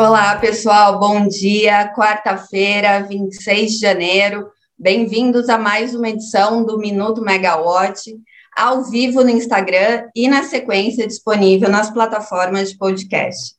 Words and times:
Olá, 0.00 0.36
pessoal, 0.36 1.00
bom 1.00 1.26
dia. 1.26 1.92
Quarta-feira, 1.92 3.02
26 3.02 3.72
de 3.72 3.78
janeiro. 3.78 4.48
Bem-vindos 4.78 5.48
a 5.48 5.58
mais 5.58 5.92
uma 5.92 6.08
edição 6.08 6.64
do 6.64 6.78
Minuto 6.78 7.20
Megawatt, 7.20 8.14
ao 8.56 8.84
vivo 8.84 9.24
no 9.24 9.30
Instagram 9.30 10.08
e 10.14 10.28
na 10.28 10.44
sequência 10.44 11.04
disponível 11.04 11.68
nas 11.68 11.90
plataformas 11.90 12.70
de 12.70 12.78
podcast. 12.78 13.56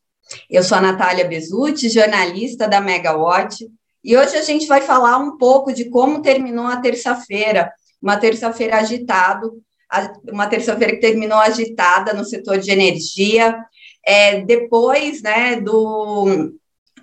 Eu 0.49 0.63
sou 0.63 0.77
a 0.77 0.81
Natália 0.81 1.27
Bezutti, 1.27 1.89
jornalista 1.89 2.69
da 2.69 2.79
Megawatt, 2.79 3.69
e 4.01 4.15
hoje 4.15 4.37
a 4.37 4.41
gente 4.41 4.65
vai 4.65 4.79
falar 4.79 5.17
um 5.17 5.35
pouco 5.37 5.73
de 5.73 5.89
como 5.89 6.21
terminou 6.21 6.67
a 6.67 6.77
terça-feira, 6.77 7.69
uma 8.01 8.15
terça-feira 8.15 8.77
agitado, 8.77 9.61
uma 10.31 10.47
terça-feira 10.47 10.93
que 10.93 11.01
terminou 11.01 11.37
agitada 11.37 12.13
no 12.13 12.23
setor 12.23 12.59
de 12.59 12.71
energia, 12.71 13.57
é, 14.05 14.41
depois 14.41 15.21
né, 15.21 15.59
do, 15.59 16.53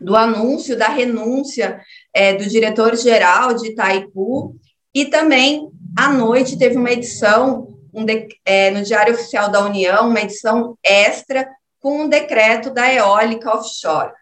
do 0.01 0.17
anúncio 0.17 0.77
da 0.77 0.89
renúncia 0.89 1.81
é, 2.15 2.35
do 2.35 2.47
diretor-geral 2.47 3.55
de 3.55 3.69
Itaipu, 3.69 4.57
e 4.95 5.07
também 5.07 5.69
à 5.97 6.09
noite 6.11 6.59
teve 6.59 6.77
uma 6.77 6.91
edição 6.91 7.77
um 7.97 8.05
de, 8.05 8.29
é, 8.45 8.71
no 8.71 8.83
Diário 8.83 9.15
Oficial 9.15 9.51
da 9.51 9.65
União, 9.65 10.09
uma 10.11 10.21
edição 10.21 10.77
extra 10.85 11.49
com 11.81 12.03
um 12.03 12.09
decreto 12.09 12.71
da 12.71 12.93
eólica 12.93 13.55
offshore. 13.55 14.13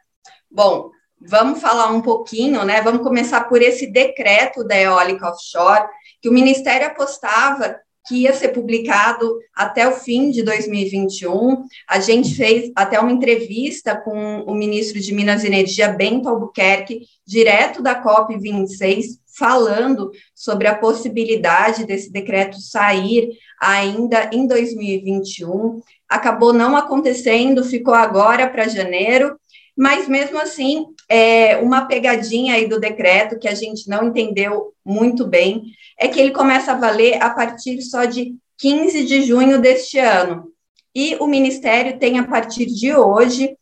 Bom, 0.48 0.91
vamos 1.20 1.60
falar 1.60 1.88
um 1.88 2.00
pouquinho, 2.00 2.64
né? 2.64 2.80
Vamos 2.82 3.02
começar 3.02 3.48
por 3.48 3.60
esse 3.60 3.91
decreto 3.91 4.62
da 4.62 4.78
eólica 4.78 5.28
offshore, 5.28 5.88
que 6.22 6.28
o 6.28 6.32
Ministério 6.32 6.86
apostava 6.86 7.77
que 8.06 8.22
ia 8.22 8.32
ser 8.32 8.48
publicado 8.48 9.38
até 9.54 9.88
o 9.88 9.92
fim 9.92 10.30
de 10.30 10.42
2021. 10.42 11.64
A 11.88 12.00
gente 12.00 12.34
fez 12.34 12.70
até 12.77 13.00
uma 13.00 13.12
entrevista 13.12 13.96
com 13.96 14.40
o 14.40 14.54
ministro 14.54 15.00
de 15.00 15.14
Minas 15.14 15.42
e 15.42 15.46
Energia, 15.46 15.88
Bento 15.88 16.28
Albuquerque, 16.28 17.02
direto 17.27 17.82
da 17.82 18.02
COP26, 18.02 19.19
falando 19.36 20.10
sobre 20.34 20.69
a 20.69 20.77
possibilidade 20.77 21.86
desse 21.86 22.12
decreto 22.12 22.60
sair 22.60 23.30
ainda 23.60 24.30
em 24.32 24.47
2021. 24.47 25.80
Acabou 26.08 26.52
não 26.52 26.77
acontecendo, 26.77 27.64
ficou 27.64 27.94
agora 27.94 28.48
para 28.48 28.69
janeiro, 28.69 29.36
mas 29.77 30.08
mesmo 30.08 30.39
assim, 30.39 30.86
é 31.08 31.56
uma 31.56 31.86
pegadinha 31.86 32.55
aí 32.55 32.69
do 32.69 32.78
decreto 32.78 33.39
que 33.39 33.48
a 33.48 33.55
gente 33.55 33.89
não 33.89 34.08
entendeu 34.08 34.72
muito 34.84 35.27
bem 35.27 35.64
é 35.98 36.08
que 36.08 36.20
ele 36.20 36.31
começa 36.31 36.72
a 36.72 36.78
valer 36.78 37.22
a 37.22 37.31
partir 37.31 37.81
só 37.83 38.05
de 38.05 38.36
15 38.58 39.05
de 39.05 39.22
junho 39.22 39.61
deste 39.61 39.98
ano. 39.98 40.53
E 40.94 41.16
o 41.16 41.27
Ministério 41.27 41.98
tem, 41.98 42.19
a 42.19 42.27
partir 42.27 42.66
de 42.66 42.94
hoje, 42.94 43.56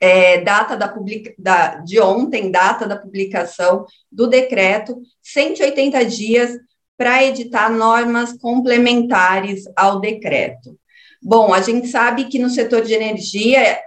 é, 0.00 0.40
data 0.40 0.76
da, 0.76 0.88
publica, 0.88 1.34
da, 1.38 1.76
de 1.76 2.00
ontem, 2.00 2.50
data 2.50 2.86
da 2.86 2.96
publicação 2.96 3.86
do 4.10 4.26
decreto, 4.26 5.00
180 5.22 6.04
dias 6.06 6.58
para 6.96 7.24
editar 7.24 7.70
normas 7.70 8.32
complementares 8.38 9.64
ao 9.76 10.00
decreto. 10.00 10.78
Bom, 11.26 11.54
a 11.54 11.62
gente 11.62 11.88
sabe 11.88 12.26
que 12.26 12.38
no 12.38 12.50
setor 12.50 12.82
de 12.82 12.92
energia, 12.92 13.82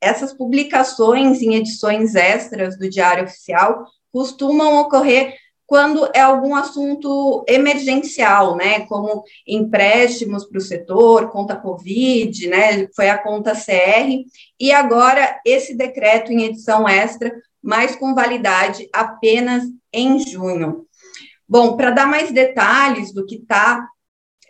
essas 0.00 0.32
publicações 0.32 1.42
em 1.42 1.56
edições 1.56 2.14
extras 2.14 2.78
do 2.78 2.88
Diário 2.88 3.24
Oficial 3.24 3.84
costumam 4.12 4.80
ocorrer 4.80 5.34
quando 5.66 6.08
é 6.14 6.20
algum 6.20 6.54
assunto 6.54 7.44
emergencial, 7.48 8.54
né, 8.54 8.86
como 8.86 9.24
empréstimos 9.44 10.44
para 10.44 10.58
o 10.58 10.60
setor, 10.60 11.30
conta 11.30 11.56
Covid, 11.56 12.46
né, 12.46 12.86
foi 12.94 13.08
a 13.08 13.18
conta 13.18 13.54
CR, 13.54 14.24
e 14.60 14.70
agora 14.70 15.40
esse 15.44 15.74
decreto 15.74 16.30
em 16.30 16.44
edição 16.44 16.88
extra, 16.88 17.34
mas 17.60 17.96
com 17.96 18.14
validade 18.14 18.88
apenas 18.92 19.64
em 19.92 20.20
junho. 20.20 20.86
Bom, 21.48 21.76
para 21.76 21.90
dar 21.90 22.06
mais 22.06 22.30
detalhes 22.30 23.12
do 23.12 23.26
que 23.26 23.36
está 23.36 23.88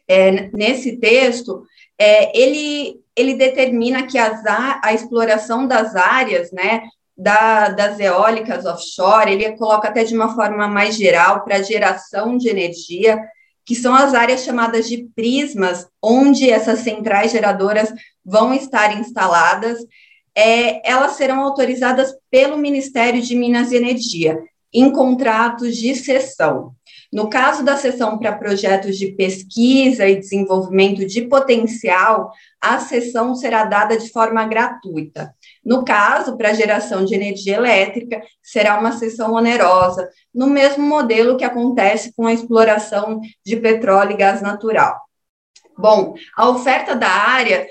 é, 0.07 0.51
nesse 0.53 0.99
texto, 0.99 1.65
é, 1.99 2.37
ele, 2.39 3.01
ele 3.17 3.35
determina 3.35 4.07
que 4.07 4.19
as, 4.19 4.43
a 4.47 4.93
exploração 4.93 5.67
das 5.67 5.95
áreas, 5.95 6.51
né, 6.53 6.83
da, 7.17 7.69
das 7.69 8.01
eólicas 8.01 8.67
offshore, 8.67 9.31
ele 9.31 9.57
coloca 9.57 9.89
até 9.89 10.05
de 10.05 10.15
uma 10.15 10.35
forma 10.35 10.67
mais 10.67 10.97
geral 10.97 11.45
para 11.45 11.63
geração 11.63 12.37
de 12.37 12.49
energia, 12.49 13.21
que 13.65 13.75
são 13.75 13.95
as 13.95 14.15
áreas 14.15 14.45
chamadas 14.45 14.89
de 14.89 15.09
prismas, 15.15 15.87
onde 16.03 16.51
essas 16.51 16.81
centrais 16.81 17.33
geradoras 17.33 17.93
vão 18.25 18.53
estar 18.53 18.99
instaladas, 18.99 19.79
é, 20.35 20.87
elas 20.89 21.13
serão 21.13 21.41
autorizadas 21.43 22.13
pelo 22.31 22.59
Ministério 22.59 23.23
de 23.23 23.35
Minas 23.37 23.71
e 23.71 23.77
Energia, 23.77 24.39
em 24.73 24.91
contratos 24.91 25.77
de 25.77 25.95
cessão. 25.95 26.75
No 27.15 27.31
caso 27.31 27.63
da 27.63 27.77
sessão 27.77 28.19
para 28.19 28.33
projetos 28.33 28.99
de 28.99 29.13
pesquisa 29.13 30.05
e 30.05 30.19
desenvolvimento 30.19 31.07
de 31.07 31.23
potencial, 31.23 32.33
a 32.61 32.81
sessão 32.81 33.37
será 33.37 33.63
dada 33.63 33.97
de 33.97 34.11
forma 34.11 34.45
gratuita. 34.49 35.33
No 35.65 35.85
caso, 35.85 36.37
para 36.37 36.53
geração 36.53 37.05
de 37.05 37.15
energia 37.15 37.55
elétrica, 37.55 38.21
será 38.43 38.81
uma 38.81 38.91
sessão 38.91 39.33
onerosa, 39.33 40.11
no 40.35 40.49
mesmo 40.49 40.85
modelo 40.85 41.37
que 41.37 41.45
acontece 41.45 42.13
com 42.17 42.27
a 42.27 42.33
exploração 42.33 43.21
de 43.47 43.55
petróleo 43.59 44.11
e 44.11 44.17
gás 44.17 44.43
natural. 44.43 45.01
Bom, 45.79 46.17
a 46.37 46.49
oferta 46.49 46.97
da 46.97 47.09
área 47.09 47.65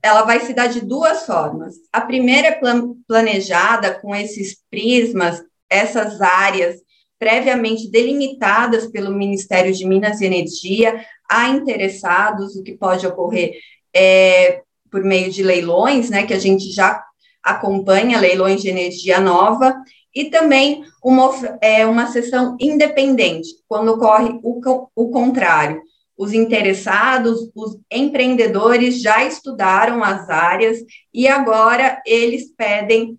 ela 0.00 0.22
vai 0.22 0.38
se 0.38 0.54
dar 0.54 0.68
de 0.68 0.80
duas 0.80 1.26
formas. 1.26 1.74
A 1.92 2.00
primeira 2.00 2.46
é 2.46 2.60
planejada 3.08 3.92
com 3.94 4.14
esses 4.14 4.56
prismas, 4.70 5.42
essas 5.68 6.20
áreas 6.20 6.83
previamente 7.24 7.90
delimitadas 7.90 8.86
pelo 8.86 9.10
Ministério 9.10 9.72
de 9.72 9.86
Minas 9.86 10.20
e 10.20 10.26
Energia 10.26 11.02
a 11.26 11.48
interessados, 11.48 12.54
o 12.54 12.62
que 12.62 12.76
pode 12.76 13.06
ocorrer 13.06 13.54
é, 13.96 14.60
por 14.90 15.02
meio 15.02 15.30
de 15.30 15.42
leilões, 15.42 16.10
né, 16.10 16.26
que 16.26 16.34
a 16.34 16.38
gente 16.38 16.70
já 16.70 17.02
acompanha, 17.42 18.20
leilões 18.20 18.60
de 18.60 18.68
energia 18.68 19.20
nova, 19.20 19.74
e 20.14 20.26
também 20.26 20.84
uma, 21.02 21.30
é, 21.62 21.86
uma 21.86 22.08
sessão 22.08 22.58
independente, 22.60 23.48
quando 23.66 23.92
ocorre 23.92 24.38
o, 24.42 24.60
o 24.94 25.10
contrário. 25.10 25.80
Os 26.18 26.34
interessados, 26.34 27.50
os 27.54 27.78
empreendedores 27.90 29.00
já 29.00 29.24
estudaram 29.24 30.04
as 30.04 30.28
áreas 30.28 30.76
e 31.12 31.26
agora 31.26 32.02
eles 32.04 32.52
pedem 32.54 33.18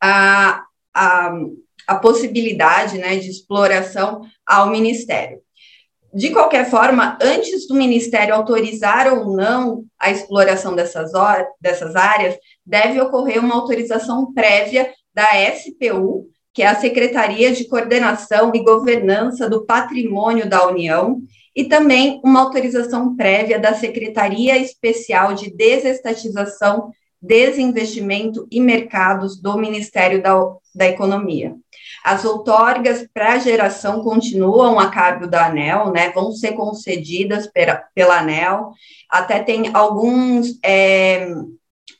a, 0.00 0.64
a, 0.92 1.32
a 1.86 1.96
possibilidade 1.96 2.98
né, 2.98 3.16
de 3.16 3.28
exploração 3.28 4.22
ao 4.46 4.70
Ministério. 4.70 5.40
De 6.14 6.30
qualquer 6.30 6.68
forma, 6.68 7.16
antes 7.22 7.66
do 7.66 7.74
Ministério 7.74 8.34
autorizar 8.34 9.10
ou 9.10 9.34
não 9.34 9.84
a 9.98 10.10
exploração 10.10 10.74
dessas, 10.74 11.14
horas, 11.14 11.46
dessas 11.58 11.96
áreas, 11.96 12.36
deve 12.66 13.00
ocorrer 13.00 13.42
uma 13.42 13.54
autorização 13.54 14.30
prévia 14.34 14.92
da 15.14 15.26
SPU, 15.54 16.28
que 16.52 16.62
é 16.62 16.66
a 16.66 16.78
Secretaria 16.78 17.50
de 17.52 17.66
Coordenação 17.66 18.52
e 18.54 18.62
Governança 18.62 19.48
do 19.48 19.64
Patrimônio 19.64 20.46
da 20.46 20.66
União, 20.66 21.22
e 21.56 21.64
também 21.64 22.20
uma 22.22 22.40
autorização 22.40 23.16
prévia 23.16 23.58
da 23.58 23.72
Secretaria 23.72 24.58
Especial 24.58 25.32
de 25.32 25.50
Desestatização, 25.50 26.90
Desinvestimento 27.20 28.46
e 28.50 28.60
Mercados 28.60 29.40
do 29.40 29.56
Ministério 29.56 30.22
da, 30.22 30.34
da 30.74 30.88
Economia. 30.88 31.54
As 32.04 32.24
outorgas 32.24 33.06
para 33.14 33.38
geração 33.38 34.02
continuam 34.02 34.78
a 34.78 34.90
cargo 34.90 35.26
da 35.26 35.46
ANEL, 35.46 35.92
né? 35.92 36.10
Vão 36.10 36.32
ser 36.32 36.52
concedidas 36.52 37.46
pela, 37.46 37.76
pela 37.94 38.18
ANEL. 38.18 38.72
Até 39.08 39.40
tem 39.40 39.70
alguns 39.74 40.58
é, 40.64 41.28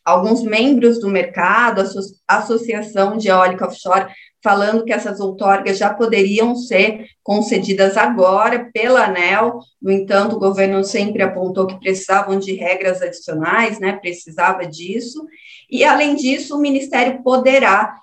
alguns 0.05 0.43
membros 0.43 0.99
do 1.01 1.09
mercado, 1.09 1.83
a 2.27 2.39
Associação 2.39 3.17
de 3.17 3.29
Eólica 3.29 3.67
Offshore, 3.67 4.07
falando 4.43 4.85
que 4.85 4.93
essas 4.93 5.21
outorgas 5.21 5.79
já 5.79 5.93
poderiam 5.95 6.57
ser 6.57 7.07
concedidas 7.23 7.97
agora 7.97 8.69
pela 8.73 9.07
ANEL, 9.07 9.61
no 9.81 9.91
entanto, 9.91 10.37
o 10.37 10.41
governo 10.41 10.83
sempre 10.83 11.23
apontou 11.23 11.67
que 11.67 11.79
precisavam 11.79 12.39
de 12.39 12.55
regras 12.55 13.01
adicionais, 13.01 13.79
né, 13.79 13.93
precisava 13.93 14.67
disso, 14.67 15.25
e, 15.71 15.85
além 15.85 16.17
disso, 16.17 16.57
o 16.57 16.61
Ministério 16.61 17.23
poderá 17.23 17.95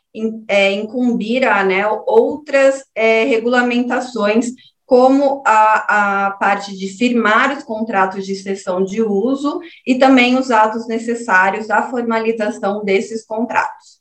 é, 0.47 0.71
incumbir 0.71 1.45
a 1.45 1.59
ANEL 1.59 2.03
outras 2.07 2.83
é, 2.95 3.25
regulamentações, 3.25 4.47
como 4.85 5.43
a, 5.45 6.25
a 6.25 6.31
parte 6.31 6.75
de 6.75 6.87
firmar 6.87 7.55
os 7.55 7.63
contratos 7.63 8.25
de 8.25 8.33
cessão 8.33 8.83
de 8.83 9.03
uso 9.03 9.61
e 9.85 9.99
também 9.99 10.35
os 10.35 10.49
atos 10.49 10.87
necessários 10.87 11.69
à 11.69 11.83
formalização 11.83 12.83
desses 12.83 13.23
contratos. 13.23 13.98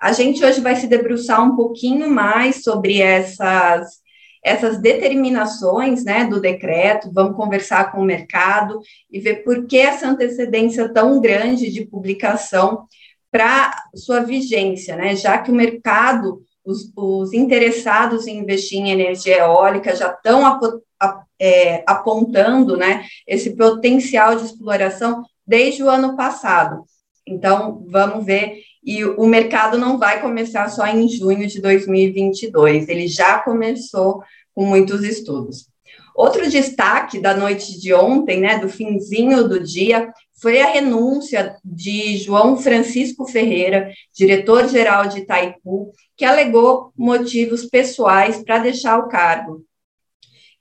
A 0.00 0.12
gente 0.12 0.44
hoje 0.44 0.60
vai 0.60 0.76
se 0.76 0.86
debruçar 0.86 1.42
um 1.42 1.54
pouquinho 1.54 2.10
mais 2.10 2.62
sobre 2.62 3.00
essas 3.00 4.00
essas 4.42 4.78
determinações 4.78 6.02
né, 6.02 6.24
do 6.24 6.40
decreto, 6.40 7.12
vamos 7.12 7.36
conversar 7.36 7.92
com 7.92 8.00
o 8.00 8.04
mercado 8.04 8.80
e 9.10 9.20
ver 9.20 9.44
por 9.44 9.66
que 9.66 9.76
essa 9.76 10.08
antecedência 10.08 10.88
tão 10.88 11.20
grande 11.20 11.70
de 11.70 11.84
publicação 11.84 12.86
para 13.30 13.84
sua 13.94 14.20
vigência, 14.20 14.96
né? 14.96 15.14
Já 15.14 15.38
que 15.38 15.50
o 15.50 15.54
mercado, 15.54 16.42
os, 16.64 16.90
os, 16.96 17.32
interessados 17.32 18.26
em 18.26 18.38
investir 18.38 18.80
em 18.80 18.90
energia 18.90 19.38
eólica 19.38 19.94
já 19.94 20.10
estão 20.10 20.44
ap, 20.44 20.62
ap, 20.98 21.24
é, 21.38 21.84
apontando, 21.86 22.76
né? 22.76 23.04
Esse 23.26 23.54
potencial 23.54 24.34
de 24.34 24.46
exploração 24.46 25.22
desde 25.46 25.82
o 25.82 25.88
ano 25.88 26.16
passado. 26.16 26.84
Então, 27.26 27.84
vamos 27.88 28.24
ver. 28.24 28.58
E 28.82 29.04
o 29.04 29.26
mercado 29.26 29.76
não 29.76 29.98
vai 29.98 30.20
começar 30.20 30.68
só 30.68 30.86
em 30.86 31.08
junho 31.08 31.46
de 31.46 31.60
2022, 31.60 32.88
ele 32.88 33.06
já 33.06 33.38
começou 33.38 34.22
com 34.54 34.64
muitos 34.64 35.04
estudos. 35.04 35.68
Outro 36.14 36.48
destaque 36.50 37.20
da 37.20 37.34
noite 37.34 37.78
de 37.78 37.94
ontem, 37.94 38.40
né, 38.40 38.58
do 38.58 38.68
finzinho 38.68 39.46
do 39.48 39.60
dia, 39.60 40.12
foi 40.40 40.60
a 40.60 40.70
renúncia 40.70 41.56
de 41.64 42.16
João 42.16 42.56
Francisco 42.56 43.26
Ferreira, 43.26 43.90
diretor-geral 44.14 45.06
de 45.06 45.20
Itaipu, 45.20 45.92
que 46.16 46.24
alegou 46.24 46.92
motivos 46.96 47.66
pessoais 47.66 48.42
para 48.42 48.58
deixar 48.58 48.98
o 48.98 49.08
cargo. 49.08 49.62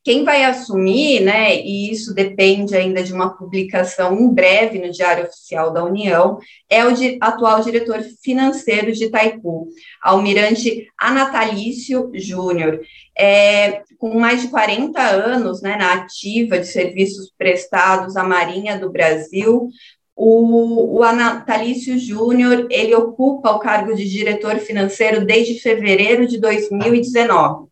Quem 0.10 0.24
vai 0.24 0.44
assumir, 0.44 1.20
né, 1.20 1.56
e 1.56 1.92
isso 1.92 2.16
depende 2.16 2.76
ainda 2.76 3.04
de 3.04 3.14
uma 3.14 3.30
publicação 3.38 4.20
em 4.20 4.34
breve 4.34 4.80
no 4.80 4.92
Diário 4.92 5.26
Oficial 5.26 5.72
da 5.72 5.84
União, 5.84 6.40
é 6.68 6.84
o 6.84 6.92
de, 6.94 7.20
atual 7.22 7.62
diretor 7.62 8.02
financeiro 8.20 8.92
de 8.92 9.06
Itaipu, 9.06 9.68
Almirante 10.02 10.88
Anatalício 11.00 12.10
Júnior. 12.16 12.82
É, 13.16 13.84
com 14.00 14.20
mais 14.20 14.42
de 14.42 14.48
40 14.48 15.00
anos 15.00 15.62
né, 15.62 15.78
na 15.78 15.94
ativa 15.94 16.58
de 16.58 16.66
serviços 16.66 17.32
prestados 17.38 18.18
à 18.18 18.24
Marinha 18.24 18.80
do 18.80 18.92
Brasil, 18.92 19.70
o, 20.16 20.98
o 20.98 21.04
Anatalício 21.04 22.00
Júnior, 22.00 22.66
ele 22.72 22.96
ocupa 22.96 23.52
o 23.52 23.60
cargo 23.60 23.94
de 23.94 24.10
diretor 24.10 24.58
financeiro 24.58 25.24
desde 25.24 25.60
fevereiro 25.60 26.26
de 26.26 26.40
2019. 26.40 27.70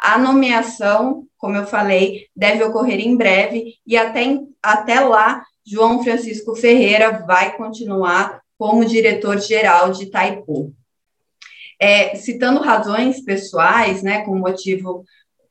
A 0.00 0.18
nomeação, 0.18 1.24
como 1.44 1.58
eu 1.58 1.66
falei, 1.66 2.26
deve 2.34 2.64
ocorrer 2.64 2.98
em 3.00 3.14
breve 3.14 3.74
e 3.86 3.98
até, 3.98 4.22
até 4.62 5.00
lá, 5.00 5.44
João 5.62 6.02
Francisco 6.02 6.56
Ferreira 6.56 7.22
vai 7.26 7.54
continuar 7.54 8.40
como 8.56 8.82
diretor-geral 8.82 9.92
de 9.92 10.04
Itaipu. 10.04 10.72
É, 11.78 12.14
citando 12.14 12.62
razões 12.62 13.22
pessoais, 13.22 14.02
né, 14.02 14.22
com 14.22 14.34
motivo 14.38 15.04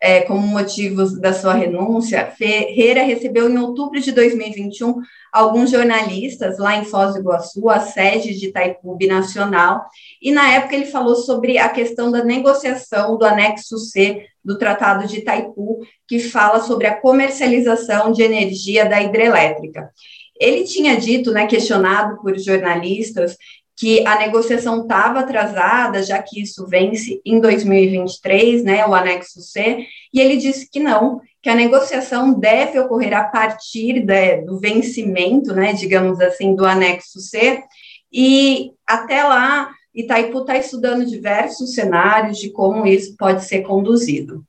é, 0.04 0.20
como 0.24 0.46
motivos 0.46 1.18
da 1.18 1.32
sua 1.32 1.54
renúncia, 1.54 2.30
Ferreira 2.38 3.04
recebeu 3.04 3.50
em 3.50 3.58
outubro 3.58 4.02
de 4.02 4.12
2021 4.12 4.96
alguns 5.32 5.72
jornalistas 5.72 6.60
lá 6.60 6.76
em 6.76 6.84
Foz 6.84 7.14
do 7.14 7.22
Iguaçu, 7.22 7.70
a 7.70 7.80
sede 7.80 8.38
de 8.38 8.48
Itaipu 8.48 8.98
Nacional, 9.08 9.86
e 10.22 10.30
na 10.30 10.56
época 10.56 10.76
ele 10.76 10.88
falou 10.88 11.16
sobre 11.16 11.58
a 11.58 11.70
questão 11.70 12.12
da 12.12 12.22
negociação 12.22 13.18
do 13.18 13.24
anexo 13.24 13.78
C 13.78 14.26
do 14.44 14.58
Tratado 14.58 15.08
de 15.08 15.20
Itaipu, 15.20 15.80
que 16.06 16.20
fala 16.20 16.60
sobre 16.60 16.86
a 16.86 17.00
comercialização 17.00 18.12
de 18.12 18.24
energia 18.24 18.86
da 18.86 19.02
hidrelétrica. 19.02 19.90
Ele 20.38 20.66
tinha 20.66 20.98
dito, 20.98 21.32
né, 21.32 21.48
questionado 21.48 22.22
por 22.22 22.38
jornalistas, 22.38 23.38
que 23.83 24.07
a 24.07 24.18
negociação 24.18 24.83
estava 24.83 25.19
atrasada, 25.19 26.01
já 26.01 26.24
que 26.24 26.41
isso 26.41 26.65
vence 26.65 27.19
em 27.25 27.41
2023, 27.41 28.63
né, 28.63 28.88
o 28.88 28.95
anexo 28.95 29.41
C, 29.41 29.85
e 30.13 30.21
ele 30.21 30.38
disse 30.38 30.71
que 30.71 30.80
não, 30.80 31.19
que 31.41 31.50
a 31.50 31.56
negociação 31.56 32.33
deve 32.33 32.80
ocorrer 32.80 33.13
a 33.13 33.25
partir 33.25 34.00
de, 34.06 34.38
do 34.44 34.57
vencimento, 34.57 35.53
né, 35.53 35.74
digamos 35.74 36.21
assim, 36.21 36.56
do 36.56 36.65
anexo 36.65 37.19
C, 37.19 37.62
e 38.09 38.71
até 38.88 39.21
lá 39.21 39.69
Itaipu 39.94 40.39
está 40.39 40.57
estudando 40.57 41.06
diversos 41.06 41.74
cenários 41.74 42.38
de 42.38 42.51
como 42.51 42.88
isso 42.88 43.18
pode 43.18 43.44
ser 43.44 43.63
conduzido. 43.63 44.45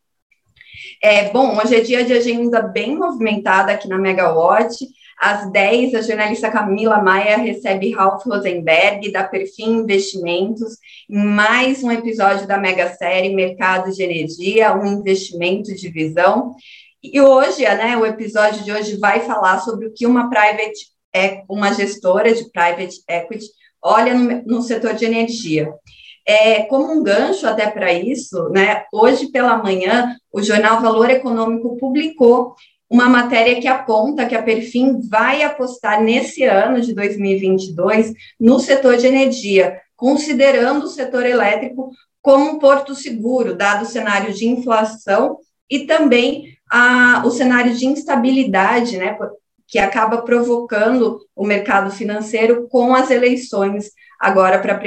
É, 1.02 1.30
bom, 1.30 1.58
hoje 1.58 1.74
é 1.74 1.80
dia 1.80 2.04
de 2.04 2.12
agenda 2.12 2.62
bem 2.62 2.96
movimentada 2.96 3.72
aqui 3.72 3.88
na 3.88 3.98
Megawatt, 3.98 4.76
às 5.18 5.50
10, 5.50 5.94
a 5.94 6.02
jornalista 6.02 6.50
Camila 6.50 7.02
Maia 7.02 7.36
recebe 7.36 7.92
Ralph 7.92 8.24
Rosenberg, 8.24 9.10
da 9.12 9.24
Perfim 9.24 9.78
Investimentos, 9.78 10.76
em 11.08 11.24
mais 11.24 11.82
um 11.82 11.90
episódio 11.90 12.46
da 12.46 12.58
mega 12.58 12.92
série 12.94 13.34
Mercado 13.34 13.92
de 13.92 14.02
Energia, 14.02 14.74
um 14.74 14.86
investimento 14.86 15.74
de 15.74 15.88
visão. 15.88 16.54
E 17.02 17.20
hoje, 17.20 17.62
né, 17.62 17.96
o 17.96 18.06
episódio 18.06 18.64
de 18.64 18.72
hoje 18.72 18.96
vai 18.96 19.20
falar 19.20 19.60
sobre 19.60 19.86
o 19.86 19.92
que 19.92 20.06
uma 20.06 20.30
private, 20.30 20.88
é, 21.14 21.42
uma 21.48 21.72
gestora 21.72 22.34
de 22.34 22.50
private 22.50 23.02
equity 23.08 23.46
olha 23.82 24.14
no, 24.14 24.42
no 24.44 24.62
setor 24.62 24.94
de 24.94 25.04
energia. 25.04 25.72
É, 26.26 26.62
como 26.62 26.90
um 26.90 27.02
gancho 27.02 27.46
até 27.46 27.70
para 27.70 27.92
isso, 27.92 28.48
né, 28.48 28.84
hoje 28.90 29.26
pela 29.26 29.58
manhã, 29.58 30.16
o 30.32 30.42
jornal 30.42 30.80
Valor 30.80 31.10
Econômico 31.10 31.76
publicou 31.76 32.54
uma 32.88 33.08
matéria 33.08 33.60
que 33.60 33.66
aponta 33.66 34.26
que 34.26 34.34
a 34.34 34.42
Perfim 34.42 35.00
vai 35.08 35.42
apostar 35.42 36.02
nesse 36.02 36.44
ano 36.44 36.80
de 36.80 36.94
2022 36.94 38.12
no 38.38 38.60
setor 38.60 38.96
de 38.96 39.06
energia, 39.06 39.80
considerando 39.96 40.84
o 40.84 40.88
setor 40.88 41.24
elétrico 41.24 41.90
como 42.20 42.50
um 42.50 42.58
porto 42.58 42.94
seguro, 42.94 43.54
dado 43.54 43.82
o 43.82 43.88
cenário 43.88 44.32
de 44.32 44.46
inflação 44.46 45.38
e 45.70 45.80
também 45.80 46.56
a, 46.70 47.22
o 47.24 47.30
cenário 47.30 47.74
de 47.74 47.86
instabilidade, 47.86 48.96
né, 48.96 49.16
que 49.66 49.78
acaba 49.78 50.22
provocando 50.22 51.20
o 51.34 51.46
mercado 51.46 51.90
financeiro 51.90 52.68
com 52.68 52.94
as 52.94 53.10
eleições 53.10 53.90
agora 54.20 54.58
para 54.58 54.78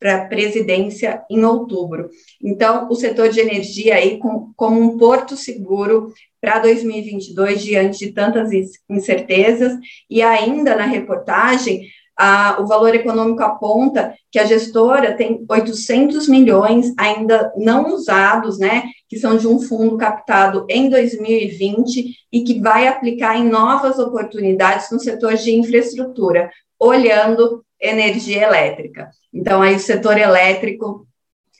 para 0.00 0.24
presidência 0.24 1.22
em 1.30 1.44
outubro. 1.44 2.08
Então, 2.42 2.88
o 2.90 2.94
setor 2.94 3.28
de 3.28 3.38
energia 3.38 3.96
aí 3.96 4.18
com, 4.18 4.50
como 4.56 4.80
um 4.80 4.96
porto 4.96 5.36
seguro 5.36 6.10
para 6.40 6.58
2022 6.60 7.62
diante 7.62 8.06
de 8.06 8.12
tantas 8.12 8.50
incertezas 8.88 9.74
e 10.08 10.22
ainda 10.22 10.74
na 10.74 10.86
reportagem 10.86 11.82
a, 12.20 12.60
o 12.60 12.66
valor 12.66 12.94
econômico 12.94 13.42
aponta 13.42 14.14
que 14.30 14.38
a 14.38 14.44
gestora 14.44 15.14
tem 15.14 15.44
800 15.48 16.28
milhões 16.28 16.92
ainda 16.98 17.50
não 17.56 17.94
usados, 17.94 18.58
né, 18.58 18.84
que 19.08 19.18
são 19.18 19.38
de 19.38 19.48
um 19.48 19.58
fundo 19.58 19.96
captado 19.96 20.66
em 20.68 20.90
2020 20.90 22.14
e 22.30 22.44
que 22.44 22.60
vai 22.60 22.86
aplicar 22.86 23.38
em 23.38 23.48
novas 23.48 23.98
oportunidades 23.98 24.90
no 24.90 25.00
setor 25.00 25.34
de 25.36 25.54
infraestrutura, 25.54 26.50
olhando 26.78 27.64
energia 27.80 28.42
elétrica. 28.42 29.08
Então, 29.32 29.62
aí 29.62 29.74
o 29.74 29.80
setor 29.80 30.18
elétrico 30.18 31.06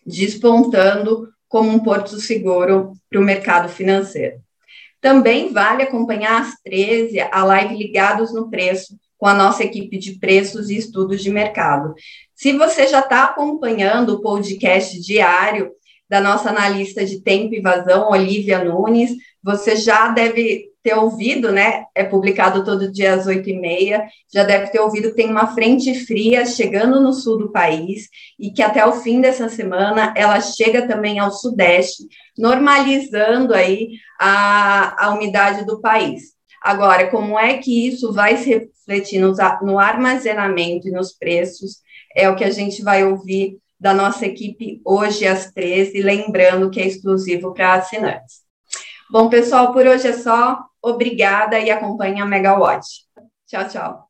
despontando 0.05 1.29
como 1.49 1.71
um 1.71 1.79
porto 1.79 2.21
seguro 2.21 2.93
para 3.09 3.19
o 3.19 3.25
mercado 3.25 3.69
financeiro. 3.71 4.37
Também 5.01 5.53
vale 5.53 5.83
acompanhar 5.83 6.43
às 6.43 6.55
13 6.63 7.21
a 7.21 7.45
live 7.45 7.77
Ligados 7.77 8.33
no 8.35 8.51
Preço, 8.51 8.99
com 9.17 9.27
a 9.27 9.35
nossa 9.35 9.63
equipe 9.63 9.99
de 9.99 10.19
preços 10.19 10.71
e 10.71 10.77
estudos 10.77 11.23
de 11.23 11.31
mercado. 11.31 11.95
Se 12.35 12.53
você 12.53 12.87
já 12.87 13.01
está 13.01 13.25
acompanhando 13.25 14.15
o 14.15 14.21
podcast 14.21 14.99
diário 15.01 15.71
da 16.09 16.21
nossa 16.21 16.49
analista 16.49 17.05
de 17.05 17.21
tempo 17.23 17.55
e 17.55 17.61
vazão, 17.61 18.11
Olivia 18.11 18.65
Nunes, 18.65 19.13
você 19.43 19.77
já 19.77 20.09
deve 20.09 20.70
ter 20.83 20.95
ouvido, 20.95 21.53
né? 21.53 21.85
É 21.95 22.05
publicado 22.05 22.65
todo 22.65 22.91
dia 22.91 23.15
às 23.15 23.27
oito 23.27 23.49
e 23.49 23.59
meia. 23.59 24.07
Já 24.33 24.45
deve 24.45 24.69
ter 24.69 24.81
ouvido 24.81 25.11
que 25.11 25.17
tem 25.17 25.31
uma 25.31 25.55
frente 25.55 25.95
fria 26.07 26.47
chegando 26.47 27.01
no 27.01 27.13
sul 27.13 27.39
do 27.39 27.53
país 27.53 28.09
e 28.39 28.51
que 28.51 28.63
até 28.63 28.85
o 28.87 28.93
fim 28.93 29.21
dessa 29.21 29.49
semana 29.49 30.15
ela 30.17 30.41
chega 30.41 30.87
também 30.87 31.19
ao 31.19 31.31
sudeste, 31.31 32.05
normalizando 32.37 33.55
aí 33.55 33.91
a, 34.19 35.07
a 35.07 35.15
umidade 35.15 35.65
do 35.65 35.81
país. 35.81 36.35
Agora, 36.63 37.11
como 37.11 37.39
é 37.39 37.59
que 37.59 37.89
isso 37.89 38.13
vai 38.13 38.37
se 38.37 38.51
refletir 38.51 39.19
no, 39.19 39.33
no 39.63 39.79
armazenamento 39.79 40.89
e 40.89 40.91
nos 40.91 41.13
preços? 41.13 41.79
É 42.15 42.29
o 42.29 42.37
que 42.37 42.45
a 42.45 42.51
gente 42.51 42.83
vai 42.83 43.05
ouvir 43.05 43.59
da 43.79 43.95
nossa 43.95 44.27
equipe 44.27 44.81
hoje 44.85 45.27
às 45.27 45.51
13, 45.53 46.03
lembrando 46.03 46.71
que 46.71 46.81
é 46.81 46.87
exclusivo 46.87 47.55
para 47.55 47.75
assinantes. 47.75 48.41
Bom, 49.11 49.29
pessoal, 49.29 49.73
por 49.73 49.87
hoje 49.87 50.07
é 50.07 50.13
só. 50.13 50.61
Obrigada 50.83 51.59
e 51.59 51.71
acompanhe 51.71 52.21
a 52.21 52.27
Megawatt. 52.27 52.87
Tchau, 53.47 53.69
tchau. 53.69 54.10